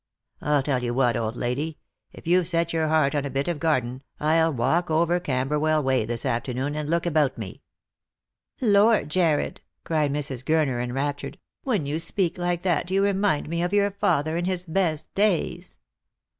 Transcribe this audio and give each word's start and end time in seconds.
I'll 0.41 0.63
tell 0.63 0.81
you 0.81 0.95
what, 0.95 1.15
old 1.15 1.35
lady, 1.35 1.77
if 2.11 2.25
you've 2.25 2.47
set 2.47 2.73
your 2.73 2.87
heart 2.87 3.13
on 3.13 3.23
a 3.23 3.29
bit 3.29 3.47
of 3.47 3.59
garden, 3.59 4.01
I'll 4.19 4.51
walk 4.51 4.89
over 4.89 5.19
Cam 5.19 5.47
berwell 5.47 5.83
way 5.83 6.05
this 6.05 6.25
afternoon, 6.25 6.73
and 6.75 6.89
look 6.89 7.05
about 7.05 7.37
me."" 7.37 7.61
Lor, 8.61 9.03
Jarred," 9.03 9.61
cried 9.83 10.11
Mrs. 10.11 10.43
Gurner, 10.43 10.81
enraptured," 10.83 11.37
when 11.65 11.85
you 11.85 11.99
speak 11.99 12.39
like 12.39 12.63
that 12.63 12.89
you 12.89 13.03
remind 13.03 13.47
me 13.47 13.61
of 13.61 13.73
your 13.73 13.91
father 13.91 14.37
in 14.37 14.45
his 14.45 14.65
best 14.65 15.13
days!" 15.13 15.77